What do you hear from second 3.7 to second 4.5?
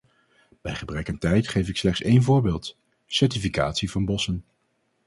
van bossen.